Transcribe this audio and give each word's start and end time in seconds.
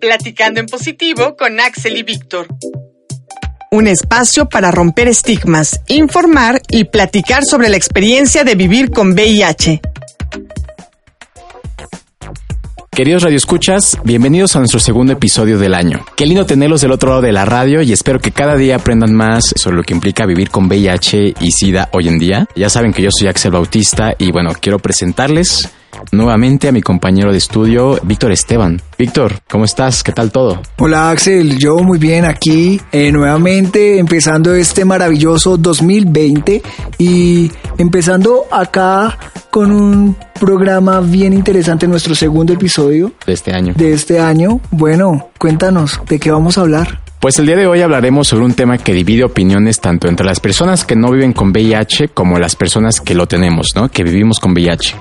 Platicando 0.00 0.60
en 0.60 0.66
positivo 0.66 1.36
con 1.36 1.58
Axel 1.58 1.96
y 1.96 2.02
Víctor. 2.04 2.46
Un 3.70 3.88
espacio 3.88 4.48
para 4.48 4.70
romper 4.70 5.08
estigmas, 5.08 5.80
informar 5.88 6.62
y 6.70 6.84
platicar 6.84 7.44
sobre 7.44 7.68
la 7.68 7.76
experiencia 7.76 8.44
de 8.44 8.54
vivir 8.54 8.90
con 8.90 9.12
VIH. 9.12 9.80
Queridos 12.92 13.22
radioescuchas, 13.22 13.98
bienvenidos 14.04 14.56
a 14.56 14.60
nuestro 14.60 14.80
segundo 14.80 15.12
episodio 15.12 15.58
del 15.58 15.74
año. 15.74 16.04
Qué 16.16 16.26
lindo 16.26 16.46
tenerlos 16.46 16.80
del 16.80 16.92
otro 16.92 17.10
lado 17.10 17.22
de 17.22 17.32
la 17.32 17.44
radio 17.44 17.82
y 17.82 17.92
espero 17.92 18.20
que 18.20 18.32
cada 18.32 18.56
día 18.56 18.76
aprendan 18.76 19.14
más 19.14 19.52
sobre 19.56 19.76
lo 19.76 19.82
que 19.82 19.94
implica 19.94 20.26
vivir 20.26 20.50
con 20.50 20.66
VIH 20.66 21.34
y 21.40 21.50
SIDA 21.52 21.88
hoy 21.92 22.08
en 22.08 22.18
día. 22.18 22.46
Ya 22.54 22.70
saben 22.70 22.92
que 22.92 23.02
yo 23.02 23.10
soy 23.10 23.28
Axel 23.28 23.52
Bautista 23.52 24.14
y 24.18 24.32
bueno, 24.32 24.50
quiero 24.60 24.78
presentarles 24.78 25.70
nuevamente 26.12 26.68
a 26.68 26.72
mi 26.72 26.82
compañero 26.82 27.32
de 27.32 27.38
estudio, 27.38 27.98
Víctor 28.02 28.32
Esteban. 28.32 28.80
Víctor, 28.98 29.40
¿cómo 29.48 29.64
estás? 29.64 30.02
¿Qué 30.02 30.12
tal 30.12 30.30
todo? 30.32 30.60
Hola 30.78 31.10
Axel, 31.10 31.58
yo 31.58 31.76
muy 31.78 31.98
bien 31.98 32.24
aquí, 32.24 32.80
eh, 32.92 33.12
nuevamente 33.12 33.98
empezando 33.98 34.54
este 34.54 34.84
maravilloso 34.84 35.56
2020 35.56 36.62
y 36.98 37.50
empezando 37.78 38.46
acá 38.50 39.18
con 39.50 39.72
un 39.72 40.16
programa 40.38 41.00
bien 41.00 41.32
interesante, 41.32 41.86
nuestro 41.88 42.14
segundo 42.14 42.52
episodio 42.52 43.12
de 43.26 43.32
este 43.32 43.52
año. 43.52 43.74
De 43.76 43.92
este 43.92 44.20
año. 44.20 44.60
Bueno, 44.70 45.30
cuéntanos, 45.38 46.00
¿de 46.08 46.18
qué 46.18 46.30
vamos 46.30 46.58
a 46.58 46.62
hablar? 46.62 47.00
Pues 47.20 47.36
el 47.40 47.46
día 47.46 47.56
de 47.56 47.66
hoy 47.66 47.80
hablaremos 47.80 48.28
sobre 48.28 48.44
un 48.44 48.54
tema 48.54 48.78
que 48.78 48.92
divide 48.92 49.24
opiniones 49.24 49.80
tanto 49.80 50.06
entre 50.06 50.24
las 50.24 50.38
personas 50.38 50.84
que 50.84 50.94
no 50.94 51.10
viven 51.10 51.32
con 51.32 51.50
VIH 51.50 52.10
como 52.14 52.38
las 52.38 52.54
personas 52.54 53.00
que 53.00 53.14
lo 53.14 53.26
tenemos, 53.26 53.74
¿no? 53.74 53.88
Que 53.88 54.04
vivimos 54.04 54.38
con 54.38 54.52
VIH. 54.52 54.94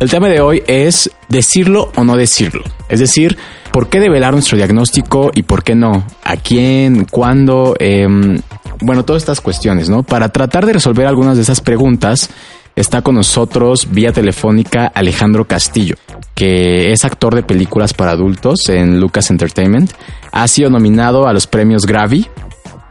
El 0.00 0.10
tema 0.10 0.28
de 0.28 0.40
hoy 0.40 0.62
es 0.66 1.10
decirlo 1.28 1.92
o 1.96 2.04
no 2.04 2.16
decirlo. 2.16 2.64
Es 2.88 3.00
decir, 3.00 3.36
¿por 3.72 3.88
qué 3.88 4.00
develar 4.00 4.32
nuestro 4.32 4.56
diagnóstico 4.56 5.30
y 5.34 5.42
por 5.42 5.62
qué 5.62 5.74
no? 5.74 6.04
¿A 6.24 6.36
quién? 6.36 7.04
¿Cuándo? 7.04 7.74
Em, 7.78 8.40
bueno, 8.80 9.04
todas 9.04 9.22
estas 9.22 9.40
cuestiones, 9.40 9.88
¿no? 9.88 10.02
Para 10.02 10.30
tratar 10.30 10.66
de 10.66 10.74
resolver 10.74 11.06
algunas 11.06 11.36
de 11.36 11.42
esas 11.42 11.60
preguntas, 11.60 12.30
está 12.74 13.02
con 13.02 13.14
nosotros 13.14 13.88
vía 13.90 14.12
telefónica 14.12 14.86
Alejandro 14.86 15.46
Castillo, 15.46 15.96
que 16.34 16.90
es 16.90 17.04
actor 17.04 17.34
de 17.34 17.42
películas 17.42 17.94
para 17.94 18.12
adultos 18.12 18.68
en 18.68 18.98
Lucas 18.98 19.30
Entertainment. 19.30 19.92
Ha 20.32 20.48
sido 20.48 20.70
nominado 20.70 21.28
a 21.28 21.32
los 21.32 21.46
premios 21.46 21.86
Gravy 21.86 22.28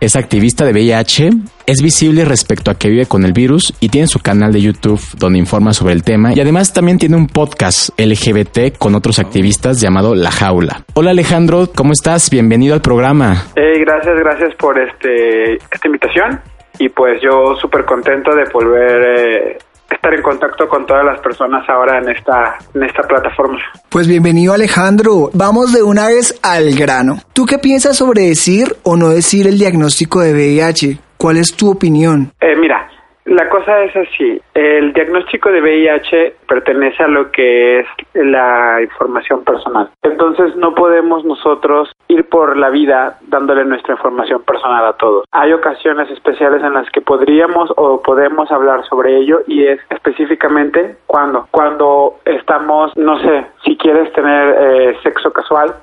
es 0.02 0.16
activista 0.16 0.66
de 0.66 0.72
VIH, 0.72 1.30
es 1.72 1.82
visible 1.82 2.26
respecto 2.26 2.70
a 2.70 2.76
que 2.76 2.90
vive 2.90 3.06
con 3.06 3.24
el 3.24 3.32
virus 3.32 3.74
y 3.80 3.88
tiene 3.88 4.08
su 4.08 4.20
canal 4.20 4.52
de 4.52 4.62
YouTube 4.62 5.00
donde 5.18 5.40
informa 5.40 5.72
sobre 5.72 5.94
el 5.94 6.04
tema 6.04 6.34
y 6.36 6.40
además 6.42 6.74
también 6.74 6.98
tiene 6.98 7.16
un 7.16 7.28
podcast 7.28 7.98
LGBT 7.98 8.78
con 8.78 8.94
otros 8.94 9.20
activistas 9.20 9.80
llamado 9.80 10.14
La 10.14 10.32
Jaula. 10.32 10.84
Hola 10.96 11.12
Alejandro, 11.12 11.70
¿cómo 11.74 11.94
estás? 11.94 12.30
Bienvenido 12.30 12.74
al 12.74 12.82
programa. 12.82 13.46
Eh, 13.56 13.80
gracias, 13.80 14.20
gracias 14.20 14.54
por 14.56 14.78
este 14.78 15.54
esta 15.54 15.88
invitación 15.88 16.42
y 16.78 16.90
pues 16.90 17.22
yo 17.22 17.56
súper 17.56 17.86
contento 17.86 18.36
de 18.36 18.44
volver 18.52 19.20
eh, 19.20 19.58
estar 19.96 20.14
en 20.14 20.22
contacto 20.22 20.68
con 20.68 20.86
todas 20.86 21.06
las 21.06 21.20
personas 21.22 21.68
ahora 21.70 22.00
en 22.00 22.10
esta, 22.10 22.58
en 22.74 22.84
esta 22.84 23.04
plataforma. 23.04 23.60
Pues 23.90 24.08
bienvenido 24.08 24.54
Alejandro. 24.54 25.30
Vamos 25.34 25.74
de 25.74 25.84
una 25.84 26.08
vez 26.08 26.40
al 26.44 26.74
grano. 26.76 27.18
¿Tú 27.34 27.46
qué 27.46 27.58
piensas 27.58 27.98
sobre 27.98 28.24
decir 28.24 28.76
o 28.84 28.98
no 28.98 29.10
decir 29.10 29.48
el 29.48 29.58
diagnóstico 29.58 30.22
de 30.22 30.34
VIH? 30.34 30.98
¿Cuál 31.18 31.38
es 31.38 31.56
tu 31.56 31.70
opinión? 31.70 32.32
Eh, 32.42 32.56
mira, 32.60 32.91
la 33.26 33.50
cosa 33.50 33.84
es 33.84 33.96
así, 33.96 34.42
el 34.54 34.94
diagnóstico 34.94 35.52
de 35.52 35.62
VIH 35.62 36.36
pertenece 36.48 37.04
a 37.04 37.08
lo 37.08 37.32
que 37.32 37.80
es 37.80 37.88
la 38.14 38.82
información 38.82 39.44
personal. 39.44 39.90
Entonces 40.02 40.56
no 40.56 40.74
podemos 40.74 41.24
nosotros 41.24 41.92
ir 42.08 42.28
por 42.28 42.58
la 42.58 42.70
vida 42.70 43.20
dándole 43.28 43.64
nuestra 43.66 43.94
información 43.94 44.42
personal 44.42 44.86
a 44.86 44.94
todos. 44.94 45.26
Hay 45.32 45.54
ocasiones 45.54 46.10
especiales 46.10 46.64
en 46.64 46.74
las 46.74 46.90
que 46.90 47.02
podríamos 47.02 47.72
o 47.78 48.02
podemos 48.02 48.52
hablar 48.52 48.84
sobre 48.86 49.18
ello 49.18 49.42
y 49.48 49.66
es 49.66 49.80
específicamente 49.90 50.98
cuando, 51.06 51.48
cuando 51.52 52.16
estamos, 52.26 52.96
no 52.98 53.20
sé, 53.20 53.46
si 53.64 53.78
quieres 53.78 54.12
tener 54.14 54.56
eh, 54.58 54.98
sexo 55.04 55.32
casual, 55.32 55.76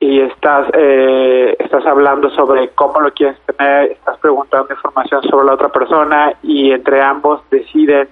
y 0.00 0.20
estás 0.22 0.66
eh, 0.72 1.54
estás 1.58 1.84
hablando 1.86 2.30
sobre 2.30 2.70
cómo 2.70 3.00
lo 3.00 3.12
quieres 3.12 3.36
tener, 3.40 3.92
estás 3.92 4.18
preguntando 4.18 4.72
información 4.74 5.22
sobre 5.24 5.46
la 5.46 5.54
otra 5.54 5.68
persona 5.68 6.32
y 6.42 6.72
entre 6.72 7.02
ambos 7.02 7.42
deciden 7.50 8.08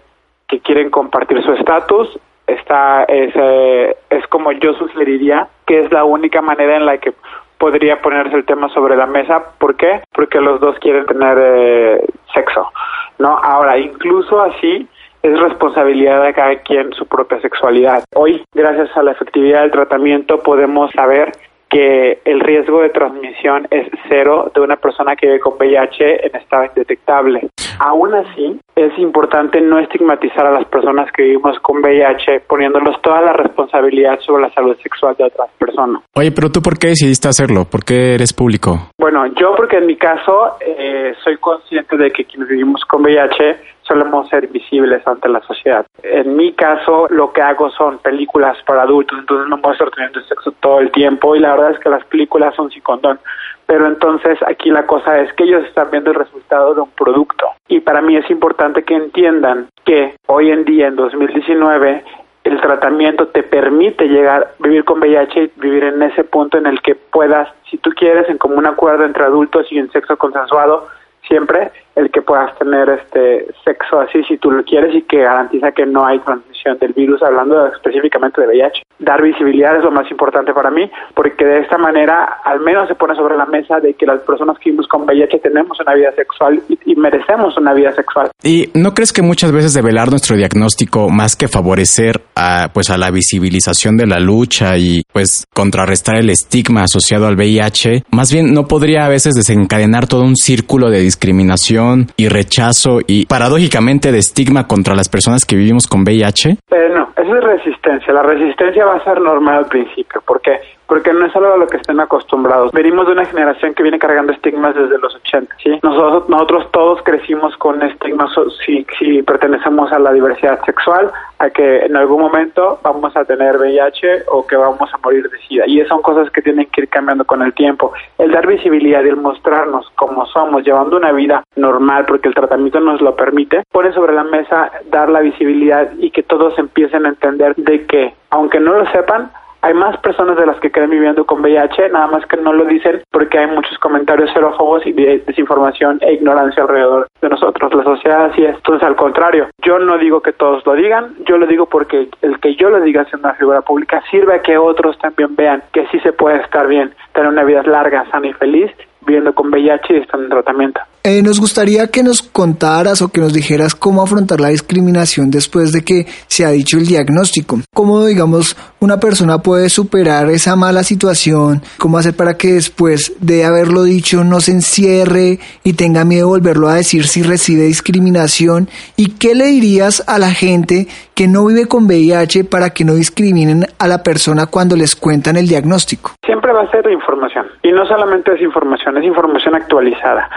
que 0.46 0.60
quieren 0.60 0.90
compartir 0.90 1.42
su 1.42 1.52
estatus, 1.52 2.18
está 2.46 3.04
es, 3.04 3.32
eh, 3.34 3.96
es 4.10 4.26
como 4.28 4.52
yo 4.52 4.74
sugeriría 4.74 5.48
que 5.66 5.80
es 5.80 5.90
la 5.90 6.04
única 6.04 6.42
manera 6.42 6.76
en 6.76 6.86
la 6.86 6.98
que 6.98 7.14
podría 7.56 8.00
ponerse 8.00 8.36
el 8.36 8.44
tema 8.44 8.68
sobre 8.68 8.96
la 8.96 9.06
mesa. 9.06 9.42
¿Por 9.58 9.74
qué? 9.76 10.02
Porque 10.12 10.40
los 10.40 10.60
dos 10.60 10.78
quieren 10.78 11.06
tener 11.06 11.38
eh, 11.40 12.06
sexo, 12.32 12.70
¿no? 13.18 13.38
Ahora, 13.38 13.78
incluso 13.78 14.40
así, 14.40 14.86
es 15.22 15.38
responsabilidad 15.40 16.22
de 16.22 16.32
cada 16.32 16.56
quien 16.60 16.92
su 16.92 17.06
propia 17.06 17.40
sexualidad. 17.40 18.04
Hoy, 18.14 18.44
gracias 18.54 18.96
a 18.96 19.02
la 19.02 19.12
efectividad 19.12 19.62
del 19.62 19.72
tratamiento, 19.72 20.40
podemos 20.40 20.90
saber 20.92 21.32
que 21.68 22.20
el 22.24 22.40
riesgo 22.40 22.80
de 22.80 22.90
transmisión 22.90 23.66
es 23.70 23.88
cero 24.08 24.50
de 24.54 24.60
una 24.60 24.76
persona 24.76 25.16
que 25.16 25.26
vive 25.26 25.40
con 25.40 25.54
VIH 25.54 26.26
en 26.26 26.36
estado 26.36 26.64
indetectable. 26.64 27.48
Aún 27.80 28.14
así, 28.14 28.58
es 28.74 28.98
importante 28.98 29.60
no 29.60 29.78
estigmatizar 29.78 30.46
a 30.46 30.52
las 30.52 30.64
personas 30.66 31.10
que 31.12 31.22
vivimos 31.22 31.58
con 31.60 31.80
VIH 31.80 32.40
poniéndolos 32.48 33.00
toda 33.02 33.20
la 33.20 33.32
responsabilidad 33.32 34.18
sobre 34.20 34.42
la 34.42 34.52
salud 34.52 34.76
sexual 34.82 35.14
de 35.16 35.24
otras 35.24 35.50
personas. 35.58 36.02
Oye, 36.14 36.32
pero 36.32 36.50
tú 36.50 36.60
por 36.60 36.78
qué 36.78 36.88
decidiste 36.88 37.28
hacerlo? 37.28 37.64
¿Por 37.70 37.84
qué 37.84 38.14
eres 38.14 38.32
público? 38.32 38.90
Bueno, 38.98 39.26
yo 39.26 39.54
porque 39.56 39.78
en 39.78 39.86
mi 39.86 39.96
caso 39.96 40.56
eh, 40.60 41.12
soy 41.22 41.36
consciente 41.38 41.96
de 41.96 42.10
que 42.10 42.24
quienes 42.24 42.48
vivimos 42.48 42.84
con 42.84 43.02
VIH 43.02 43.77
solemos 43.88 44.28
ser 44.28 44.46
visibles 44.48 45.04
ante 45.06 45.28
la 45.28 45.40
sociedad. 45.40 45.86
En 46.02 46.36
mi 46.36 46.52
caso, 46.52 47.06
lo 47.10 47.32
que 47.32 47.42
hago 47.42 47.70
son 47.70 47.98
películas 47.98 48.56
para 48.66 48.82
adultos, 48.82 49.18
entonces 49.18 49.48
no 49.48 49.60
puedo 49.60 49.72
estar 49.72 49.90
teniendo 49.90 50.20
sexo 50.20 50.52
todo 50.60 50.78
el 50.80 50.92
tiempo 50.92 51.34
y 51.34 51.40
la 51.40 51.52
verdad 51.52 51.72
es 51.72 51.80
que 51.80 51.88
las 51.88 52.04
películas 52.04 52.54
son 52.54 52.70
sin 52.70 52.82
condón. 52.82 53.18
Pero 53.66 53.86
entonces 53.86 54.38
aquí 54.46 54.70
la 54.70 54.86
cosa 54.86 55.18
es 55.18 55.32
que 55.34 55.44
ellos 55.44 55.64
están 55.64 55.90
viendo 55.90 56.10
el 56.10 56.16
resultado 56.16 56.74
de 56.74 56.82
un 56.82 56.90
producto. 56.90 57.46
Y 57.68 57.80
para 57.80 58.00
mí 58.00 58.16
es 58.16 58.30
importante 58.30 58.82
que 58.82 58.94
entiendan 58.94 59.68
que 59.84 60.16
hoy 60.26 60.50
en 60.50 60.64
día, 60.64 60.86
en 60.86 60.96
2019, 60.96 62.04
el 62.44 62.60
tratamiento 62.60 63.28
te 63.28 63.42
permite 63.42 64.08
llegar, 64.08 64.54
vivir 64.58 64.84
con 64.84 65.00
VIH 65.00 65.42
y 65.42 65.52
vivir 65.56 65.84
en 65.84 66.02
ese 66.02 66.24
punto 66.24 66.56
en 66.56 66.66
el 66.66 66.80
que 66.80 66.94
puedas, 66.94 67.48
si 67.70 67.76
tú 67.76 67.90
quieres, 67.90 68.28
en 68.30 68.38
común 68.38 68.66
acuerdo 68.66 69.04
entre 69.04 69.24
adultos 69.24 69.66
y 69.70 69.78
en 69.78 69.90
sexo 69.92 70.16
consensuado, 70.16 70.88
siempre 71.26 71.70
el 71.98 72.10
que 72.10 72.22
puedas 72.22 72.56
tener 72.58 72.88
este 72.90 73.46
sexo 73.64 74.00
así 74.00 74.22
si 74.24 74.36
tú 74.38 74.50
lo 74.52 74.62
quieres 74.62 74.94
y 74.94 75.02
que 75.02 75.18
garantiza 75.18 75.72
que 75.72 75.84
no 75.84 76.06
hay 76.06 76.20
transmisión 76.20 76.78
del 76.78 76.92
virus, 76.92 77.22
hablando 77.22 77.66
específicamente 77.66 78.40
de 78.40 78.46
VIH. 78.46 78.82
Dar 79.00 79.20
visibilidad 79.22 79.76
es 79.76 79.82
lo 79.82 79.90
más 79.90 80.08
importante 80.10 80.52
para 80.52 80.70
mí, 80.70 80.90
porque 81.14 81.44
de 81.44 81.60
esta 81.60 81.76
manera 81.76 82.40
al 82.44 82.60
menos 82.60 82.88
se 82.88 82.94
pone 82.94 83.16
sobre 83.16 83.36
la 83.36 83.46
mesa 83.46 83.80
de 83.80 83.94
que 83.94 84.06
las 84.06 84.20
personas 84.20 84.58
que 84.58 84.70
vivimos 84.70 84.86
con 84.86 85.02
VIH 85.02 85.40
tenemos 85.40 85.78
una 85.80 85.94
vida 85.94 86.12
sexual 86.12 86.62
y, 86.68 86.78
y 86.84 86.94
merecemos 86.94 87.56
una 87.56 87.74
vida 87.74 87.92
sexual. 87.92 88.30
¿Y 88.42 88.70
no 88.74 88.94
crees 88.94 89.12
que 89.12 89.22
muchas 89.22 89.50
veces 89.50 89.74
develar 89.74 90.10
nuestro 90.10 90.36
diagnóstico, 90.36 91.10
más 91.10 91.34
que 91.34 91.48
favorecer 91.48 92.20
a, 92.36 92.70
pues, 92.72 92.90
a 92.90 92.98
la 92.98 93.10
visibilización 93.10 93.96
de 93.96 94.06
la 94.06 94.20
lucha 94.20 94.76
y 94.78 95.02
pues 95.12 95.46
contrarrestar 95.52 96.16
el 96.16 96.30
estigma 96.30 96.82
asociado 96.82 97.26
al 97.26 97.36
VIH, 97.36 98.04
más 98.12 98.32
bien 98.32 98.52
no 98.54 98.68
podría 98.68 99.04
a 99.04 99.08
veces 99.08 99.34
desencadenar 99.34 100.06
todo 100.06 100.22
un 100.22 100.36
círculo 100.36 100.90
de 100.90 101.00
discriminación 101.00 101.87
y 102.16 102.28
rechazo 102.28 103.00
y 103.06 103.26
paradójicamente 103.26 104.12
de 104.12 104.18
estigma 104.18 104.66
contra 104.66 104.94
las 104.94 105.08
personas 105.08 105.44
que 105.44 105.56
vivimos 105.56 105.86
con 105.86 106.02
VIH? 106.02 106.50
Eh, 106.50 106.88
no, 106.94 107.12
eso 107.16 107.36
es 107.36 107.44
resistencia. 107.44 108.12
La 108.12 108.22
resistencia 108.22 108.84
va 108.84 108.96
a 108.96 109.04
ser 109.04 109.20
normal 109.20 109.58
al 109.58 109.66
principio. 109.66 110.20
¿Por 110.26 110.40
qué? 110.40 110.77
Porque 110.88 111.12
no 111.12 111.26
es 111.26 111.36
algo 111.36 111.52
a 111.52 111.56
lo 111.56 111.68
que 111.68 111.76
estén 111.76 112.00
acostumbrados. 112.00 112.72
Venimos 112.72 113.06
de 113.06 113.12
una 113.12 113.24
generación 113.26 113.74
que 113.74 113.82
viene 113.82 113.98
cargando 113.98 114.32
estigmas 114.32 114.74
desde 114.74 114.98
los 114.98 115.14
80, 115.14 115.54
¿sí? 115.62 115.78
Nosotros, 115.82 116.28
nosotros 116.28 116.66
todos 116.72 117.02
crecimos 117.02 117.56
con 117.58 117.82
estigmas 117.82 118.30
si, 118.64 118.86
si 118.98 119.22
pertenecemos 119.22 119.92
a 119.92 119.98
la 119.98 120.12
diversidad 120.12 120.64
sexual, 120.64 121.12
a 121.38 121.50
que 121.50 121.80
en 121.80 121.96
algún 121.96 122.20
momento 122.20 122.80
vamos 122.82 123.16
a 123.16 123.24
tener 123.24 123.58
VIH 123.58 124.24
o 124.28 124.46
que 124.46 124.56
vamos 124.56 124.92
a 124.92 124.98
morir 124.98 125.28
de 125.30 125.38
SIDA. 125.40 125.64
Y 125.66 125.84
son 125.86 126.02
cosas 126.02 126.30
que 126.30 126.42
tienen 126.42 126.66
que 126.66 126.82
ir 126.82 126.88
cambiando 126.88 127.24
con 127.24 127.42
el 127.42 127.52
tiempo. 127.54 127.92
El 128.18 128.32
dar 128.32 128.46
visibilidad 128.46 129.04
y 129.04 129.08
el 129.08 129.16
mostrarnos 129.16 129.90
como 129.94 130.26
somos, 130.26 130.64
llevando 130.64 130.96
una 130.96 131.12
vida 131.12 131.44
normal, 131.56 132.06
porque 132.06 132.28
el 132.28 132.34
tratamiento 132.34 132.80
nos 132.80 133.00
lo 133.00 133.14
permite, 133.14 133.62
pone 133.70 133.92
sobre 133.92 134.14
la 134.14 134.24
mesa 134.24 134.70
dar 134.90 135.08
la 135.08 135.20
visibilidad 135.20 135.92
y 135.98 136.10
que 136.10 136.22
todos 136.22 136.58
empiecen 136.58 137.06
a 137.06 137.10
entender 137.10 137.54
de 137.56 137.86
que, 137.86 138.14
aunque 138.30 138.60
no 138.60 138.72
lo 138.72 138.90
sepan, 138.90 139.30
Hay 139.62 139.74
más 139.74 139.96
personas 139.98 140.36
de 140.36 140.46
las 140.46 140.58
que 140.60 140.70
creen 140.70 140.90
viviendo 140.90 141.26
con 141.26 141.40
VIH, 141.40 141.88
nada 141.90 142.06
más 142.06 142.24
que 142.26 142.36
no 142.36 142.52
lo 142.52 142.64
dicen 142.64 143.02
porque 143.10 143.38
hay 143.38 143.48
muchos 143.48 143.76
comentarios 143.78 144.30
xerófobos 144.32 144.86
y 144.86 144.92
de 144.92 145.18
desinformación 145.26 145.98
e 146.00 146.14
ignorancia 146.14 146.62
alrededor 146.62 147.08
de 147.20 147.28
nosotros. 147.28 147.74
La 147.74 147.82
sociedad 147.82 148.26
así 148.26 148.44
es. 148.44 148.54
Entonces, 148.54 148.86
al 148.86 148.94
contrario, 148.94 149.48
yo 149.62 149.78
no 149.78 149.98
digo 149.98 150.20
que 150.20 150.32
todos 150.32 150.64
lo 150.64 150.74
digan, 150.74 151.14
yo 151.26 151.38
lo 151.38 151.46
digo 151.46 151.66
porque 151.66 152.08
el 152.22 152.38
que 152.40 152.54
yo 152.54 152.70
lo 152.70 152.80
diga 152.80 153.04
siendo 153.06 153.28
una 153.28 153.36
figura 153.36 153.62
pública 153.62 154.02
sirve 154.10 154.34
a 154.34 154.42
que 154.42 154.56
otros 154.58 154.96
también 154.98 155.34
vean 155.34 155.62
que 155.72 155.86
sí 155.88 155.98
se 156.00 156.12
puede 156.12 156.38
estar 156.40 156.68
bien, 156.68 156.92
tener 157.12 157.28
una 157.28 157.42
vida 157.44 157.62
larga, 157.64 158.06
sana 158.10 158.28
y 158.28 158.32
feliz 158.34 158.70
viviendo 159.06 159.34
con 159.34 159.48
VIH 159.48 159.94
y 159.94 159.96
están 159.98 160.24
en 160.24 160.28
tratamiento. 160.28 160.80
Eh, 161.10 161.22
nos 161.22 161.40
gustaría 161.40 161.86
que 161.86 162.02
nos 162.02 162.20
contaras 162.20 163.00
o 163.00 163.08
que 163.08 163.22
nos 163.22 163.32
dijeras 163.32 163.74
cómo 163.74 164.02
afrontar 164.02 164.42
la 164.42 164.50
discriminación 164.50 165.30
después 165.30 165.72
de 165.72 165.82
que 165.82 166.04
se 166.26 166.44
ha 166.44 166.50
dicho 166.50 166.76
el 166.76 166.86
diagnóstico. 166.86 167.60
Cómo, 167.72 168.04
digamos, 168.04 168.54
una 168.78 169.00
persona 169.00 169.38
puede 169.38 169.70
superar 169.70 170.28
esa 170.28 170.54
mala 170.54 170.82
situación, 170.82 171.62
cómo 171.78 171.96
hacer 171.96 172.14
para 172.14 172.34
que 172.34 172.52
después 172.52 173.14
de 173.20 173.46
haberlo 173.46 173.84
dicho 173.84 174.22
no 174.22 174.40
se 174.40 174.52
encierre 174.52 175.38
y 175.64 175.72
tenga 175.72 176.04
miedo 176.04 176.26
de 176.26 176.40
volverlo 176.40 176.68
a 176.68 176.74
decir 176.74 177.04
si 177.04 177.22
recibe 177.22 177.62
discriminación. 177.62 178.68
¿Y 178.98 179.16
qué 179.18 179.34
le 179.34 179.46
dirías 179.46 180.04
a 180.06 180.18
la 180.18 180.32
gente 180.32 180.88
que 181.14 181.26
no 181.26 181.46
vive 181.46 181.64
con 181.64 181.86
VIH 181.86 182.44
para 182.44 182.68
que 182.68 182.84
no 182.84 182.92
discriminen 182.92 183.64
a 183.78 183.88
la 183.88 184.02
persona 184.02 184.44
cuando 184.44 184.76
les 184.76 184.94
cuentan 184.94 185.36
el 185.36 185.48
diagnóstico? 185.48 186.10
Siempre 186.22 186.52
va 186.52 186.64
a 186.64 186.70
ser 186.70 186.86
información. 186.90 187.46
Y 187.62 187.72
no 187.72 187.86
solamente 187.86 188.34
es 188.34 188.42
información, 188.42 188.98
es 188.98 189.04
información 189.04 189.54
actualizada. 189.54 190.28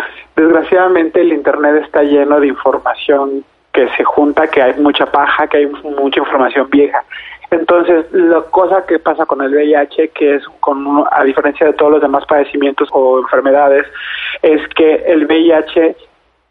Desgraciadamente 0.41 1.21
el 1.21 1.33
Internet 1.33 1.83
está 1.83 2.01
lleno 2.01 2.39
de 2.39 2.47
información 2.47 3.43
que 3.73 3.87
se 3.89 4.03
junta, 4.03 4.47
que 4.47 4.59
hay 4.59 4.73
mucha 4.79 5.05
paja, 5.05 5.45
que 5.45 5.57
hay 5.57 5.67
mucha 5.67 6.19
información 6.19 6.67
vieja. 6.71 7.03
Entonces, 7.51 8.05
la 8.11 8.41
cosa 8.41 8.83
que 8.87 8.97
pasa 8.97 9.27
con 9.27 9.43
el 9.43 9.53
VIH, 9.53 10.07
que 10.09 10.37
es 10.37 10.43
con 10.59 11.03
a 11.11 11.23
diferencia 11.23 11.67
de 11.67 11.73
todos 11.73 11.91
los 11.91 12.01
demás 12.01 12.25
padecimientos 12.25 12.89
o 12.91 13.19
enfermedades, 13.19 13.85
es 14.41 14.67
que 14.69 15.03
el 15.05 15.27
VIH 15.27 15.95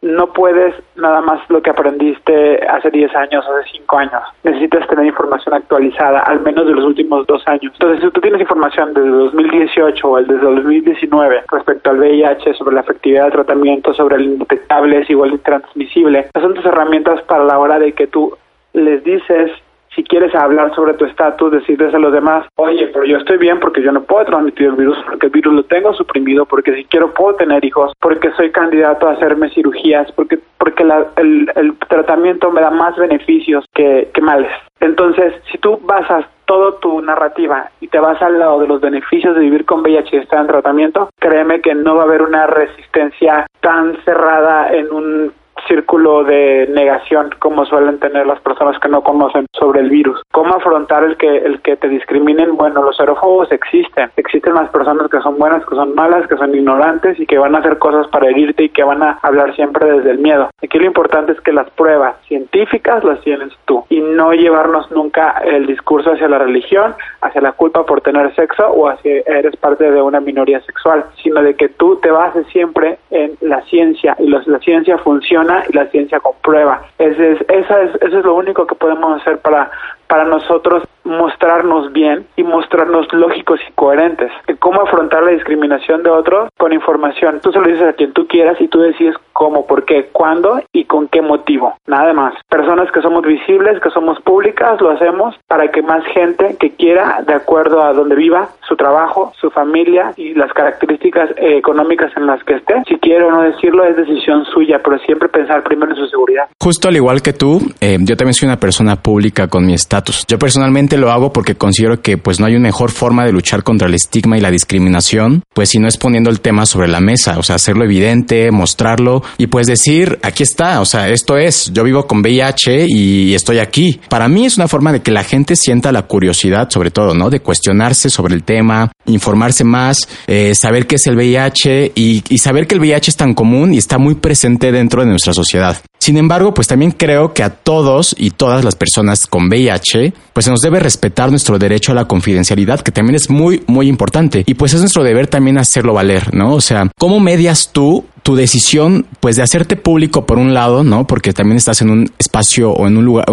no 0.01 0.33
puedes 0.33 0.73
nada 0.95 1.21
más 1.21 1.39
lo 1.49 1.61
que 1.61 1.69
aprendiste 1.69 2.65
hace 2.67 2.89
10 2.89 3.15
años, 3.15 3.45
hace 3.45 3.69
5 3.71 3.97
años. 3.97 4.21
Necesitas 4.43 4.87
tener 4.87 5.05
información 5.05 5.53
actualizada, 5.53 6.21
al 6.21 6.41
menos 6.41 6.65
de 6.65 6.73
los 6.73 6.83
últimos 6.83 7.27
dos 7.27 7.43
años. 7.47 7.71
Entonces, 7.73 8.03
si 8.03 8.09
tú 8.09 8.19
tienes 8.19 8.41
información 8.41 8.93
desde 8.93 9.09
2018 9.09 10.09
o 10.09 10.17
desde 10.17 10.37
2019 10.37 11.43
respecto 11.51 11.91
al 11.91 11.99
VIH, 11.99 12.53
sobre 12.55 12.75
la 12.75 12.81
efectividad 12.81 13.23
del 13.25 13.33
tratamiento, 13.33 13.93
sobre 13.93 14.15
el 14.15 14.23
indetectable, 14.23 14.99
es 14.99 15.09
igual 15.09 15.31
de 15.31 15.37
transmisible, 15.37 16.27
son 16.33 16.55
tus 16.55 16.65
herramientas 16.65 17.21
para 17.23 17.43
la 17.43 17.59
hora 17.59 17.77
de 17.77 17.93
que 17.93 18.07
tú 18.07 18.35
les 18.73 19.03
dices 19.03 19.51
si 19.95 20.03
quieres 20.03 20.33
hablar 20.33 20.73
sobre 20.73 20.93
tu 20.93 21.05
estatus, 21.05 21.51
decirles 21.51 21.93
a 21.93 21.99
los 21.99 22.13
demás, 22.13 22.45
oye, 22.55 22.87
pero 22.93 23.05
yo 23.05 23.17
estoy 23.17 23.37
bien 23.37 23.59
porque 23.59 23.81
yo 23.81 23.91
no 23.91 24.03
puedo 24.03 24.25
transmitir 24.25 24.67
el 24.67 24.75
virus, 24.75 24.97
porque 25.05 25.27
el 25.27 25.31
virus 25.31 25.53
lo 25.53 25.63
tengo 25.63 25.93
suprimido, 25.93 26.45
porque 26.45 26.75
si 26.75 26.85
quiero 26.85 27.13
puedo 27.13 27.35
tener 27.35 27.63
hijos, 27.65 27.91
porque 27.99 28.31
soy 28.31 28.51
candidato 28.51 29.07
a 29.07 29.13
hacerme 29.13 29.49
cirugías, 29.49 30.11
porque, 30.13 30.39
porque 30.57 30.83
el, 31.17 31.51
el, 31.55 31.77
tratamiento 31.89 32.51
me 32.51 32.61
da 32.61 32.69
más 32.69 32.95
beneficios 32.95 33.65
que, 33.73 34.09
que 34.13 34.21
males. 34.21 34.51
Entonces, 34.79 35.33
si 35.51 35.57
tú 35.57 35.79
basas 35.83 36.25
toda 36.45 36.79
tu 36.79 37.01
narrativa 37.01 37.69
y 37.79 37.87
te 37.87 37.99
vas 37.99 38.21
al 38.21 38.39
lado 38.39 38.59
de 38.59 38.67
los 38.67 38.81
beneficios 38.81 39.35
de 39.35 39.41
vivir 39.41 39.65
con 39.65 39.81
VIH 39.81 40.15
y 40.15 40.19
estar 40.19 40.41
en 40.41 40.47
tratamiento, 40.47 41.09
créeme 41.19 41.61
que 41.61 41.75
no 41.75 41.95
va 41.95 42.03
a 42.03 42.05
haber 42.05 42.21
una 42.21 42.47
resistencia 42.47 43.45
tan 43.61 43.95
cerrada 44.03 44.73
en 44.73 44.91
un 44.91 45.33
círculo 45.67 46.23
de 46.23 46.67
negación 46.73 47.29
como 47.39 47.65
suelen 47.65 47.99
tener 47.99 48.25
las 48.27 48.39
personas 48.41 48.79
que 48.79 48.89
no 48.89 49.03
conocen 49.03 49.45
sobre 49.53 49.81
el 49.81 49.89
virus. 49.89 50.21
¿Cómo 50.31 50.55
afrontar 50.55 51.03
el 51.03 51.17
que 51.17 51.37
el 51.37 51.61
que 51.61 51.75
te 51.77 51.87
discriminen? 51.87 52.55
Bueno, 52.55 52.83
los 52.83 52.97
xerofobos 52.97 53.51
existen. 53.51 54.11
Existen 54.17 54.53
las 54.53 54.69
personas 54.69 55.09
que 55.09 55.19
son 55.21 55.37
buenas, 55.37 55.65
que 55.65 55.75
son 55.75 55.95
malas, 55.95 56.27
que 56.27 56.37
son 56.37 56.53
ignorantes 56.55 57.19
y 57.19 57.25
que 57.25 57.37
van 57.37 57.55
a 57.55 57.59
hacer 57.59 57.77
cosas 57.77 58.07
para 58.07 58.29
herirte 58.29 58.65
y 58.65 58.69
que 58.69 58.83
van 58.83 59.03
a 59.03 59.19
hablar 59.21 59.55
siempre 59.55 59.91
desde 59.91 60.11
el 60.11 60.19
miedo. 60.19 60.49
Aquí 60.61 60.79
lo 60.79 60.85
importante 60.85 61.33
es 61.33 61.41
que 61.41 61.53
las 61.53 61.69
pruebas 61.71 62.15
científicas 62.27 63.03
las 63.03 63.21
tienes 63.21 63.53
tú 63.65 63.85
y 63.89 63.99
no 64.01 64.33
llevarnos 64.33 64.89
nunca 64.91 65.41
el 65.43 65.67
discurso 65.67 66.11
hacia 66.11 66.27
la 66.27 66.39
religión, 66.39 66.95
hacia 67.21 67.41
la 67.41 67.53
culpa 67.53 67.85
por 67.85 68.01
tener 68.01 68.33
sexo 68.35 68.67
o 68.67 68.89
hacia 68.89 69.21
eres 69.25 69.55
parte 69.57 69.89
de 69.89 70.01
una 70.01 70.19
minoría 70.19 70.61
sexual, 70.61 71.05
sino 71.21 71.41
de 71.41 71.55
que 71.55 71.69
tú 71.69 71.97
te 71.97 72.11
bases 72.11 72.45
siempre 72.47 72.99
en 73.09 73.37
la 73.41 73.61
ciencia 73.63 74.15
y 74.19 74.27
la 74.27 74.59
ciencia 74.59 74.97
funciona 74.99 75.50
y 75.69 75.73
la 75.73 75.87
ciencia 75.87 76.19
comprueba. 76.19 76.81
Ese 76.97 77.33
es, 77.33 77.41
esa 77.47 77.81
es, 77.81 77.95
eso 78.01 78.19
es 78.19 78.25
lo 78.25 78.35
único 78.35 78.65
que 78.65 78.75
podemos 78.75 79.21
hacer 79.21 79.39
para, 79.39 79.71
para 80.07 80.25
nosotros 80.25 80.83
mostrarnos 81.11 81.91
bien 81.93 82.25
y 82.35 82.43
mostrarnos 82.43 83.07
lógicos 83.13 83.59
y 83.67 83.71
coherentes. 83.73 84.31
¿Cómo 84.59 84.81
afrontar 84.81 85.23
la 85.23 85.31
discriminación 85.31 86.03
de 86.03 86.09
otros? 86.09 86.49
Con 86.57 86.73
información. 86.73 87.39
Tú 87.41 87.51
se 87.51 87.59
lo 87.59 87.67
dices 87.67 87.87
a 87.87 87.93
quien 87.93 88.13
tú 88.13 88.27
quieras 88.27 88.59
y 88.59 88.67
tú 88.67 88.79
decides 88.79 89.15
cómo, 89.33 89.65
por 89.65 89.85
qué, 89.85 90.09
cuándo 90.11 90.61
y 90.71 90.85
con 90.85 91.07
qué 91.07 91.21
motivo. 91.21 91.75
Nada 91.87 92.13
más. 92.13 92.33
Personas 92.49 92.91
que 92.91 93.01
somos 93.01 93.23
visibles, 93.23 93.81
que 93.81 93.89
somos 93.89 94.19
públicas, 94.21 94.79
lo 94.81 94.91
hacemos 94.91 95.35
para 95.47 95.71
que 95.71 95.81
más 95.81 96.03
gente 96.13 96.55
que 96.59 96.71
quiera, 96.71 97.21
de 97.25 97.33
acuerdo 97.33 97.83
a 97.83 97.93
donde 97.93 98.15
viva, 98.15 98.49
su 98.67 98.75
trabajo, 98.75 99.33
su 99.39 99.49
familia 99.49 100.13
y 100.15 100.33
las 100.33 100.51
características 100.53 101.31
eh, 101.37 101.57
económicas 101.57 102.11
en 102.15 102.25
las 102.25 102.43
que 102.43 102.55
esté, 102.55 102.75
si 102.87 102.95
quiere 102.97 103.25
o 103.25 103.31
no 103.31 103.41
decirlo, 103.41 103.83
es 103.83 103.95
decisión 103.95 104.45
suya, 104.45 104.79
pero 104.83 104.97
siempre 104.99 105.29
pensar 105.29 105.63
primero 105.63 105.91
en 105.91 105.97
su 105.97 106.07
seguridad. 106.07 106.45
Justo 106.61 106.87
al 106.87 106.95
igual 106.95 107.21
que 107.21 107.33
tú, 107.33 107.59
eh, 107.81 107.97
yo 107.99 108.15
también 108.15 108.33
soy 108.33 108.47
una 108.47 108.57
persona 108.57 108.95
pública 108.95 109.47
con 109.47 109.65
mi 109.65 109.73
estatus. 109.73 110.25
Yo 110.27 110.37
personalmente 110.37 110.97
lo 111.01 111.11
hago 111.11 111.33
porque 111.33 111.55
considero 111.55 112.01
que 112.01 112.17
pues 112.17 112.39
no 112.39 112.45
hay 112.45 112.55
una 112.55 112.71
mejor 112.71 112.91
forma 112.91 113.25
de 113.25 113.33
luchar 113.33 113.63
contra 113.63 113.89
el 113.89 113.95
estigma 113.95 114.37
y 114.37 114.41
la 114.41 114.49
discriminación, 114.49 115.43
pues 115.53 115.69
si 115.69 115.79
no 115.79 115.89
es 115.89 115.97
poniendo 115.97 116.29
el 116.29 116.39
tema 116.39 116.65
sobre 116.65 116.87
la 116.87 117.01
mesa, 117.01 117.37
o 117.37 117.43
sea, 117.43 117.57
hacerlo 117.57 117.83
evidente, 117.83 118.49
mostrarlo 118.51 119.23
y 119.37 119.47
pues 119.47 119.67
decir, 119.67 120.19
aquí 120.23 120.43
está, 120.43 120.79
o 120.79 120.85
sea, 120.85 121.09
esto 121.09 121.37
es, 121.37 121.71
yo 121.73 121.83
vivo 121.83 122.07
con 122.07 122.21
VIH 122.21 122.85
y 122.87 123.33
estoy 123.33 123.59
aquí. 123.59 123.99
Para 124.07 124.29
mí 124.29 124.45
es 124.45 124.55
una 124.55 124.69
forma 124.69 124.93
de 124.93 125.01
que 125.01 125.11
la 125.11 125.25
gente 125.25 125.57
sienta 125.57 125.91
la 125.91 126.03
curiosidad, 126.03 126.69
sobre 126.69 126.91
todo, 126.91 127.13
¿no? 127.13 127.29
De 127.29 127.41
cuestionarse 127.41 128.09
sobre 128.09 128.35
el 128.35 128.43
tema, 128.43 128.89
informarse 129.05 129.65
más, 129.65 130.07
eh, 130.27 130.53
saber 130.55 130.87
qué 130.87 130.95
es 130.95 131.07
el 131.07 131.17
VIH 131.17 131.91
y, 131.93 132.23
y 132.29 132.37
saber 132.37 132.67
que 132.67 132.75
el 132.75 132.81
VIH 132.81 133.11
es 133.11 133.17
tan 133.17 133.33
común 133.33 133.73
y 133.73 133.79
está 133.79 133.97
muy 133.97 134.15
presente 134.15 134.71
dentro 134.71 135.01
de 135.01 135.09
nuestra 135.09 135.33
sociedad. 135.33 135.81
Sin 136.01 136.17
embargo, 136.17 136.51
pues 136.51 136.67
también 136.67 136.89
creo 136.89 137.31
que 137.31 137.43
a 137.43 137.51
todos 137.51 138.15
y 138.17 138.31
todas 138.31 138.65
las 138.65 138.75
personas 138.75 139.27
con 139.27 139.49
VIH, 139.49 140.13
pues 140.33 140.45
se 140.45 140.49
nos 140.49 140.61
debe 140.61 140.79
respetar 140.79 141.29
nuestro 141.29 141.59
derecho 141.59 141.91
a 141.91 141.95
la 141.95 142.05
confidencialidad, 142.05 142.81
que 142.81 142.91
también 142.91 143.15
es 143.15 143.29
muy, 143.29 143.63
muy 143.67 143.87
importante. 143.87 144.43
Y 144.47 144.55
pues 144.55 144.73
es 144.73 144.79
nuestro 144.79 145.03
deber 145.03 145.27
también 145.27 145.59
hacerlo 145.59 145.93
valer, 145.93 146.33
¿no? 146.33 146.55
O 146.55 146.61
sea, 146.61 146.89
¿cómo 146.97 147.19
medias 147.19 147.69
tú 147.71 148.03
tu 148.23 148.35
decisión, 148.35 149.05
pues, 149.19 149.35
de 149.35 149.43
hacerte 149.43 149.75
público 149.75 150.25
por 150.25 150.37
un 150.37 150.53
lado, 150.53 150.83
¿no? 150.83 151.07
Porque 151.07 151.33
también 151.33 151.57
estás 151.57 151.81
en 151.81 151.89
un 151.89 152.09
espacio 152.17 152.71
o 152.71 152.87
en 152.87 152.97
un 152.97 153.05
lugar 153.05 153.25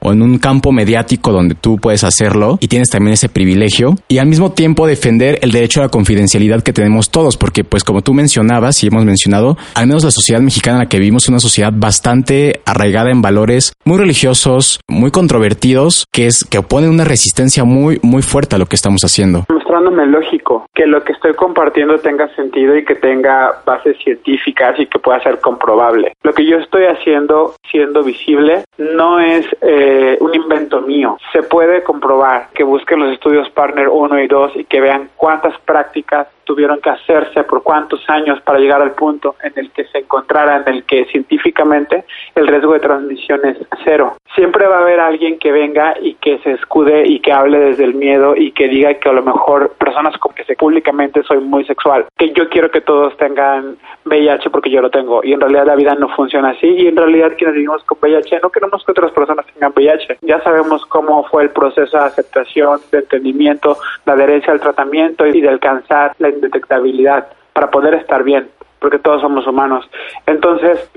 o 0.00 0.12
en 0.12 0.22
un 0.22 0.38
campo 0.38 0.72
mediático 0.72 1.32
donde 1.32 1.54
tú 1.54 1.76
puedes 1.76 2.04
hacerlo 2.04 2.58
y 2.60 2.68
tienes 2.68 2.90
también 2.90 3.14
ese 3.14 3.28
privilegio 3.28 3.94
y 4.08 4.18
al 4.18 4.26
mismo 4.26 4.52
tiempo 4.52 4.86
defender 4.86 5.38
el 5.42 5.52
derecho 5.52 5.80
a 5.80 5.84
la 5.84 5.88
confidencialidad 5.88 6.62
que 6.62 6.72
tenemos 6.72 7.10
todos, 7.10 7.36
porque 7.36 7.64
pues 7.64 7.84
como 7.84 8.02
tú 8.02 8.14
mencionabas 8.14 8.82
y 8.82 8.88
hemos 8.88 9.04
mencionado, 9.04 9.56
al 9.74 9.86
menos 9.86 10.04
la 10.04 10.10
sociedad 10.10 10.40
mexicana 10.40 10.78
en 10.78 10.82
la 10.84 10.88
que 10.88 10.98
vivimos 10.98 11.24
es 11.24 11.28
una 11.28 11.40
sociedad 11.40 11.72
bastante 11.74 12.60
arraigada 12.66 13.10
en 13.10 13.22
valores 13.22 13.72
muy 13.84 13.98
religiosos, 13.98 14.80
muy 14.88 15.10
controvertidos, 15.10 16.06
que 16.12 16.26
es 16.26 16.44
que 16.44 16.58
oponen 16.58 16.90
una 16.90 17.04
resistencia 17.04 17.64
muy 17.64 18.00
muy 18.02 18.22
fuerte 18.22 18.56
a 18.56 18.58
lo 18.58 18.66
que 18.66 18.76
estamos 18.76 19.02
haciendo. 19.02 19.44
Mostrándome 19.48 20.06
lógico 20.06 20.66
que 20.74 20.86
lo 20.86 21.02
que 21.04 21.12
estoy 21.12 21.34
compartiendo 21.34 21.98
tenga 21.98 22.28
sentido 22.34 22.76
y 22.76 22.84
que 22.84 22.94
tenga 22.94 23.62
bases 23.64 23.96
científicas 24.22 24.78
y 24.78 24.86
que 24.86 24.98
pueda 24.98 25.20
ser 25.22 25.40
comprobable. 25.40 26.12
Lo 26.22 26.32
que 26.32 26.46
yo 26.46 26.58
estoy 26.58 26.84
haciendo 26.84 27.54
siendo 27.70 28.02
visible 28.02 28.64
no 28.78 29.20
es 29.20 29.46
eh, 29.60 30.16
un 30.20 30.34
invento 30.34 30.80
mío. 30.80 31.16
Se 31.32 31.42
puede 31.42 31.82
comprobar 31.82 32.48
que 32.54 32.64
busquen 32.64 33.00
los 33.00 33.12
estudios 33.12 33.48
Partner 33.50 33.88
1 33.88 34.20
y 34.20 34.28
2 34.28 34.52
y 34.56 34.64
que 34.64 34.80
vean 34.80 35.10
cuántas 35.16 35.58
prácticas 35.60 36.28
tuvieron 36.44 36.80
que 36.80 36.90
hacerse 36.90 37.44
por 37.44 37.62
cuántos 37.62 38.08
años 38.08 38.40
para 38.42 38.58
llegar 38.58 38.82
al 38.82 38.92
punto 38.92 39.36
en 39.42 39.52
el 39.56 39.70
que 39.70 39.84
se 39.84 39.98
encontrara 39.98 40.56
en 40.56 40.74
el 40.74 40.84
que 40.84 41.04
científicamente 41.06 42.04
el 42.34 42.46
riesgo 42.46 42.74
de 42.74 42.80
transmisión 42.80 43.40
es 43.44 43.56
cero. 43.84 44.16
Siempre 44.34 44.66
va 44.66 44.78
a 44.78 44.80
haber 44.80 45.00
alguien 45.00 45.38
que 45.38 45.52
venga 45.52 45.94
y 46.00 46.14
que 46.14 46.38
se 46.38 46.52
escude 46.52 47.06
y 47.06 47.20
que 47.20 47.32
hable 47.32 47.58
desde 47.58 47.84
el 47.84 47.94
miedo 47.94 48.34
y 48.36 48.52
que 48.52 48.68
diga 48.68 48.94
que 48.94 49.08
a 49.08 49.12
lo 49.12 49.22
mejor 49.22 49.72
personas 49.78 50.16
como 50.18 50.34
que 50.34 50.44
se 50.44 50.56
públicamente 50.56 51.22
soy 51.24 51.40
muy 51.40 51.64
sexual, 51.64 52.06
que 52.16 52.32
yo 52.32 52.48
quiero 52.48 52.70
que 52.70 52.80
todos 52.80 53.16
tengan 53.16 53.76
VIH 54.12 54.50
porque 54.50 54.70
yo 54.70 54.82
lo 54.82 54.90
tengo 54.90 55.22
y 55.24 55.32
en 55.32 55.40
realidad 55.40 55.66
la 55.66 55.74
vida 55.74 55.94
no 55.94 56.08
funciona 56.10 56.50
así 56.50 56.66
y 56.66 56.88
en 56.88 56.96
realidad 56.96 57.32
quienes 57.36 57.54
vivimos 57.54 57.82
con 57.84 57.98
VIH 58.00 58.40
no 58.40 58.50
queremos 58.50 58.84
que 58.84 58.92
otras 58.92 59.10
personas 59.12 59.46
tengan 59.46 59.72
VIH. 59.74 60.18
Ya 60.20 60.40
sabemos 60.42 60.84
cómo 60.86 61.24
fue 61.24 61.44
el 61.44 61.50
proceso 61.50 61.96
de 61.96 62.04
aceptación, 62.04 62.80
de 62.90 62.98
entendimiento, 62.98 63.78
de 64.04 64.12
adherencia 64.12 64.52
al 64.52 64.60
tratamiento 64.60 65.26
y 65.26 65.40
de 65.40 65.48
alcanzar 65.48 66.14
la 66.18 66.28
indetectabilidad 66.28 67.28
para 67.52 67.70
poder 67.70 67.94
estar 67.94 68.22
bien, 68.22 68.48
porque 68.78 68.98
todos 68.98 69.20
somos 69.20 69.46
humanos. 69.46 69.88
Entonces, 70.26 70.90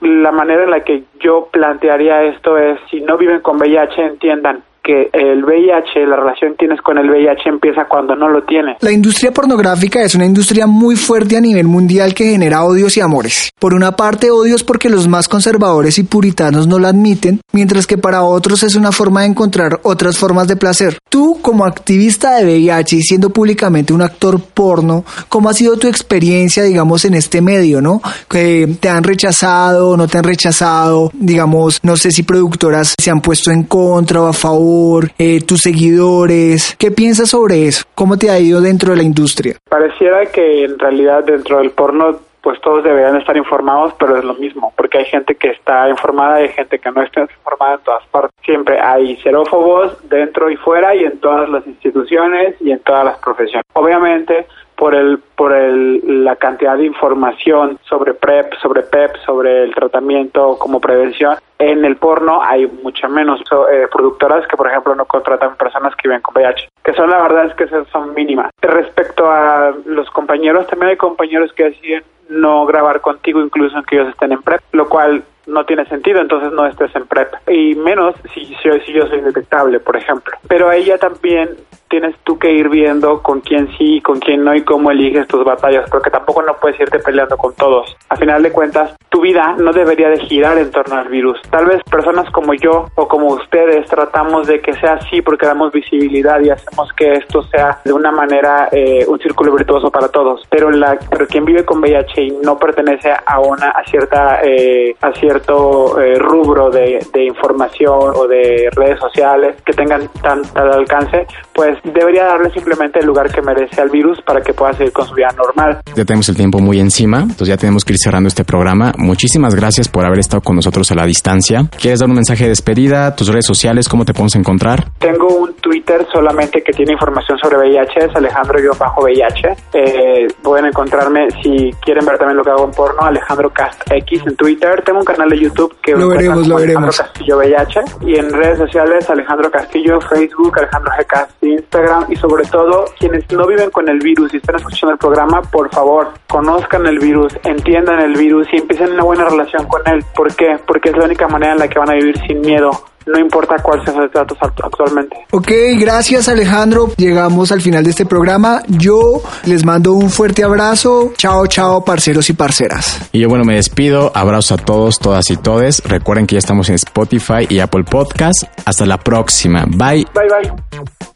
la 0.00 0.32
manera 0.32 0.64
en 0.64 0.70
la 0.70 0.84
que 0.84 1.04
yo 1.20 1.48
plantearía 1.50 2.24
esto 2.24 2.58
es, 2.58 2.78
si 2.90 3.00
no 3.00 3.16
viven 3.16 3.40
con 3.40 3.56
VIH, 3.56 4.02
entiendan 4.02 4.62
que 4.86 5.10
el 5.12 5.44
VIH, 5.44 6.06
la 6.06 6.16
relación 6.16 6.52
que 6.52 6.58
tienes 6.58 6.80
con 6.80 6.96
el 6.96 7.10
VIH 7.10 7.48
empieza 7.48 7.86
cuando 7.88 8.14
no 8.14 8.28
lo 8.28 8.44
tienes. 8.44 8.76
La 8.80 8.92
industria 8.92 9.32
pornográfica 9.32 10.00
es 10.02 10.14
una 10.14 10.26
industria 10.26 10.68
muy 10.68 10.94
fuerte 10.94 11.36
a 11.36 11.40
nivel 11.40 11.66
mundial 11.66 12.14
que 12.14 12.30
genera 12.30 12.62
odios 12.62 12.96
y 12.96 13.00
amores. 13.00 13.50
Por 13.58 13.74
una 13.74 13.92
parte 13.92 14.30
odios 14.30 14.62
porque 14.62 14.88
los 14.88 15.08
más 15.08 15.26
conservadores 15.26 15.98
y 15.98 16.04
puritanos 16.04 16.68
no 16.68 16.78
la 16.78 16.90
admiten, 16.90 17.40
mientras 17.52 17.86
que 17.88 17.98
para 17.98 18.22
otros 18.22 18.62
es 18.62 18.76
una 18.76 18.92
forma 18.92 19.22
de 19.22 19.28
encontrar 19.28 19.80
otras 19.82 20.18
formas 20.18 20.46
de 20.46 20.56
placer. 20.56 20.98
Tú, 21.08 21.38
como 21.42 21.64
activista 21.64 22.36
de 22.36 22.44
VIH 22.44 22.96
y 22.96 23.02
siendo 23.02 23.30
públicamente 23.30 23.92
un 23.92 24.02
actor 24.02 24.40
porno, 24.40 25.04
¿cómo 25.28 25.48
ha 25.48 25.54
sido 25.54 25.76
tu 25.76 25.88
experiencia, 25.88 26.62
digamos, 26.62 27.04
en 27.04 27.14
este 27.14 27.40
medio, 27.40 27.82
no? 27.82 28.00
Que 28.28 28.76
te 28.78 28.88
han 28.88 29.02
rechazado, 29.02 29.96
no 29.96 30.06
te 30.06 30.18
han 30.18 30.24
rechazado, 30.24 31.10
digamos, 31.14 31.80
no 31.82 31.96
sé 31.96 32.12
si 32.12 32.22
productoras 32.22 32.94
se 33.00 33.10
han 33.10 33.20
puesto 33.20 33.50
en 33.50 33.64
contra 33.64 34.22
o 34.22 34.26
a 34.28 34.32
favor, 34.32 34.75
eh, 35.18 35.40
tus 35.46 35.60
seguidores. 35.60 36.76
¿Qué 36.78 36.90
piensas 36.90 37.30
sobre 37.30 37.66
eso? 37.66 37.84
¿Cómo 37.94 38.16
te 38.16 38.30
ha 38.30 38.38
ido 38.38 38.60
dentro 38.60 38.90
de 38.90 38.98
la 38.98 39.02
industria? 39.02 39.56
Pareciera 39.68 40.26
que 40.26 40.64
en 40.64 40.78
realidad 40.78 41.24
dentro 41.24 41.58
del 41.58 41.70
porno 41.70 42.18
pues 42.46 42.60
todos 42.60 42.84
deberían 42.84 43.16
estar 43.16 43.36
informados, 43.36 43.92
pero 43.98 44.16
es 44.16 44.22
lo 44.22 44.34
mismo, 44.34 44.72
porque 44.76 44.98
hay 44.98 45.04
gente 45.06 45.34
que 45.34 45.48
está 45.48 45.88
informada 45.88 46.40
y 46.40 46.44
hay 46.44 46.50
gente 46.50 46.78
que 46.78 46.92
no 46.92 47.02
está 47.02 47.22
informada 47.22 47.74
en 47.74 47.80
todas 47.80 48.06
partes. 48.06 48.30
Siempre 48.44 48.78
hay 48.80 49.16
xerófobos 49.16 49.98
dentro 50.08 50.48
y 50.48 50.54
fuera 50.54 50.94
y 50.94 51.04
en 51.06 51.18
todas 51.18 51.48
las 51.48 51.66
instituciones 51.66 52.54
y 52.60 52.70
en 52.70 52.78
todas 52.78 53.04
las 53.04 53.18
profesiones. 53.18 53.64
Obviamente, 53.72 54.46
por 54.76 54.94
el 54.94 55.18
por 55.34 55.52
el, 55.52 56.24
la 56.24 56.36
cantidad 56.36 56.76
de 56.76 56.86
información 56.86 57.80
sobre 57.88 58.14
PrEP, 58.14 58.54
sobre 58.62 58.82
PEP, 58.82 59.16
sobre 59.24 59.64
el 59.64 59.74
tratamiento 59.74 60.56
como 60.56 60.80
prevención. 60.80 61.34
En 61.58 61.84
el 61.84 61.96
porno 61.96 62.42
hay 62.42 62.66
mucha 62.66 63.08
menos 63.08 63.40
eh, 63.72 63.86
productoras 63.90 64.46
que, 64.46 64.56
por 64.56 64.68
ejemplo, 64.68 64.94
no 64.94 65.06
contratan 65.06 65.56
personas 65.56 65.94
que 65.96 66.08
viven 66.08 66.22
con 66.22 66.34
VIH, 66.34 66.68
que 66.84 66.92
son 66.92 67.10
la 67.10 67.22
verdad 67.22 67.46
es 67.46 67.54
que 67.54 67.66
son 67.90 68.14
mínimas. 68.14 68.50
Respecto 68.60 69.30
a 69.30 69.72
los 69.86 70.10
compañeros, 70.10 70.66
también 70.66 70.90
hay 70.90 70.96
compañeros 70.96 71.52
que 71.54 71.64
deciden 71.64 72.04
no 72.28 72.66
grabar 72.66 73.00
contigo 73.00 73.40
incluso 73.40 73.76
aunque 73.76 73.96
ellos 73.96 74.08
estén 74.08 74.32
en 74.32 74.42
PrEP, 74.42 74.60
lo 74.72 74.88
cual 74.88 75.22
no 75.46 75.64
tiene 75.64 75.86
sentido, 75.86 76.20
entonces 76.20 76.52
no 76.52 76.66
estés 76.66 76.94
en 76.96 77.06
PrEP. 77.06 77.32
Y 77.48 77.74
menos 77.76 78.14
si, 78.34 78.44
si, 78.46 78.80
si 78.84 78.92
yo 78.92 79.06
soy 79.06 79.20
detectable, 79.20 79.80
por 79.80 79.96
ejemplo. 79.96 80.36
Pero 80.48 80.72
ella 80.72 80.98
también 80.98 81.50
tienes 81.88 82.16
tú 82.24 82.38
que 82.38 82.50
ir 82.50 82.68
viendo 82.68 83.22
con 83.22 83.40
quién 83.40 83.68
sí, 83.78 84.00
con 84.00 84.18
quién 84.18 84.44
no 84.44 84.54
y 84.54 84.62
cómo 84.62 84.90
eliges 84.90 85.28
tus 85.28 85.44
batallas, 85.44 85.88
porque 85.90 86.10
tampoco 86.10 86.42
no 86.42 86.56
puedes 86.56 86.78
irte 86.80 86.98
peleando 86.98 87.36
con 87.36 87.54
todos. 87.54 87.96
A 88.08 88.16
final 88.16 88.42
de 88.42 88.52
cuentas, 88.52 88.96
tu 89.08 89.20
vida 89.20 89.54
no 89.58 89.72
debería 89.72 90.08
de 90.08 90.18
girar 90.18 90.58
en 90.58 90.70
torno 90.70 90.96
al 90.96 91.08
virus. 91.08 91.40
Tal 91.50 91.66
vez 91.66 91.82
personas 91.84 92.30
como 92.30 92.54
yo 92.54 92.86
o 92.94 93.08
como 93.08 93.28
ustedes 93.28 93.86
tratamos 93.88 94.46
de 94.46 94.60
que 94.60 94.72
sea 94.74 94.94
así 94.94 95.22
porque 95.22 95.46
damos 95.46 95.72
visibilidad 95.72 96.40
y 96.40 96.50
hacemos 96.50 96.92
que 96.92 97.12
esto 97.12 97.42
sea 97.44 97.80
de 97.84 97.92
una 97.92 98.10
manera 98.10 98.68
eh, 98.72 99.04
un 99.06 99.18
círculo 99.18 99.54
virtuoso 99.54 99.90
para 99.90 100.08
todos. 100.08 100.42
Pero 100.50 100.70
la, 100.70 100.98
pero 101.10 101.26
quien 101.26 101.44
vive 101.44 101.64
con 101.64 101.80
VIH 101.80 102.22
y 102.22 102.30
no 102.42 102.58
pertenece 102.58 103.12
a 103.24 103.40
una 103.40 103.70
a 103.70 103.84
cierta 103.84 104.40
eh, 104.42 104.94
a 105.00 105.12
cierto 105.12 106.00
eh, 106.00 106.18
rubro 106.18 106.70
de, 106.70 107.04
de 107.12 107.24
información 107.24 108.12
o 108.14 108.26
de 108.26 108.68
redes 108.72 108.98
sociales 108.98 109.56
que 109.64 109.72
tengan 109.72 110.08
tan 110.22 110.42
tal 110.52 110.72
alcance, 110.72 111.26
pues 111.56 111.78
debería 111.82 112.24
darle 112.24 112.50
simplemente 112.50 113.00
el 113.00 113.06
lugar 113.06 113.32
que 113.32 113.40
merece 113.40 113.80
al 113.80 113.88
virus 113.88 114.20
para 114.20 114.42
que 114.42 114.52
pueda 114.52 114.74
seguir 114.74 114.92
con 114.92 115.06
su 115.06 115.14
vida 115.14 115.28
normal. 115.34 115.80
Ya 115.96 116.04
tenemos 116.04 116.28
el 116.28 116.36
tiempo 116.36 116.58
muy 116.58 116.78
encima, 116.78 117.20
entonces 117.20 117.48
ya 117.48 117.56
tenemos 117.56 117.82
que 117.82 117.94
ir 117.94 117.98
cerrando 117.98 118.28
este 118.28 118.44
programa. 118.44 118.92
Muchísimas 118.98 119.54
gracias 119.54 119.88
por 119.88 120.04
haber 120.04 120.18
estado 120.18 120.42
con 120.42 120.54
nosotros 120.54 120.92
a 120.92 120.94
la 120.94 121.06
distancia. 121.06 121.64
¿Quieres 121.80 122.00
dar 122.00 122.10
un 122.10 122.14
mensaje 122.14 122.44
de 122.44 122.50
despedida? 122.50 123.16
¿Tus 123.16 123.28
redes 123.28 123.46
sociales? 123.46 123.88
¿Cómo 123.88 124.04
te 124.04 124.12
podemos 124.12 124.36
encontrar? 124.36 124.84
Tengo 124.98 125.28
un 125.28 125.54
Twitter 125.54 126.06
solamente 126.12 126.60
que 126.60 126.72
tiene 126.72 126.92
información 126.92 127.38
sobre 127.38 127.56
VIH, 127.56 128.04
es 128.04 128.14
Alejandro-VIH. 128.14 129.48
Eh, 129.72 130.26
pueden 130.42 130.66
encontrarme, 130.66 131.26
si 131.42 131.72
quieren 131.80 132.04
ver 132.04 132.18
también 132.18 132.36
lo 132.36 132.44
que 132.44 132.50
hago 132.50 132.66
en 132.66 132.70
porno, 132.72 133.00
Alejandro 133.00 133.48
Cast 133.50 133.80
X 133.90 134.22
en 134.26 134.36
Twitter. 134.36 134.82
Tengo 134.84 134.98
un 134.98 135.06
canal 135.06 135.30
de 135.30 135.38
YouTube 135.38 135.74
que 135.82 135.92
lo 135.92 136.08
veremos, 136.08 136.46
lo 136.46 136.56
veremos. 136.56 136.98
Castillo 136.98 137.38
VIH. 137.38 137.80
Y 138.02 138.18
en 138.18 138.30
redes 138.30 138.58
sociales, 138.58 139.08
Alejandro 139.08 139.50
Castillo, 139.50 139.98
Facebook, 140.02 140.58
Alejandro 140.58 140.92
G. 140.92 141.06
Instagram. 141.52 142.06
Y 142.08 142.16
sobre 142.16 142.44
todo, 142.44 142.84
quienes 142.98 143.24
no 143.30 143.46
viven 143.46 143.70
con 143.70 143.88
el 143.88 143.98
virus 143.98 144.34
y 144.34 144.38
están 144.38 144.56
escuchando 144.56 144.92
el 144.92 144.98
programa, 144.98 145.42
por 145.42 145.72
favor, 145.72 146.08
conozcan 146.28 146.86
el 146.86 146.98
virus, 146.98 147.32
entiendan 147.44 148.00
el 148.00 148.14
virus 148.14 148.46
y 148.52 148.58
empiecen 148.58 148.92
una 148.92 149.04
buena 149.04 149.24
relación 149.24 149.66
con 149.66 149.82
él. 149.86 150.04
¿Por 150.14 150.34
qué? 150.34 150.58
Porque 150.66 150.90
es 150.90 150.96
la 150.96 151.04
única 151.04 151.28
manera 151.28 151.52
en 151.52 151.58
la 151.58 151.68
que 151.68 151.78
van 151.78 151.90
a 151.90 151.94
vivir 151.94 152.16
sin 152.26 152.40
miedo 152.40 152.70
no 153.06 153.18
importa 153.20 153.56
cuál 153.62 153.84
sea 153.84 153.94
su 153.94 154.02
estatus 154.02 154.36
actualmente. 154.42 155.16
Ok, 155.30 155.48
gracias 155.78 156.28
Alejandro. 156.28 156.90
Llegamos 156.96 157.52
al 157.52 157.60
final 157.62 157.84
de 157.84 157.90
este 157.90 158.04
programa. 158.04 158.62
Yo 158.68 159.22
les 159.44 159.64
mando 159.64 159.92
un 159.92 160.10
fuerte 160.10 160.42
abrazo. 160.42 161.12
Chao, 161.16 161.46
chao, 161.46 161.84
parceros 161.84 162.28
y 162.30 162.32
parceras. 162.32 163.08
Y 163.12 163.20
yo, 163.20 163.28
bueno, 163.28 163.44
me 163.44 163.54
despido. 163.54 164.10
Abrazo 164.14 164.54
a 164.54 164.58
todos, 164.58 164.98
todas 164.98 165.30
y 165.30 165.36
todes. 165.36 165.82
Recuerden 165.84 166.26
que 166.26 166.34
ya 166.34 166.40
estamos 166.40 166.68
en 166.68 166.74
Spotify 166.74 167.46
y 167.48 167.60
Apple 167.60 167.84
Podcast. 167.84 168.44
Hasta 168.64 168.86
la 168.86 168.98
próxima. 168.98 169.64
Bye. 169.66 170.06
Bye, 170.12 170.28
bye. 170.42 171.15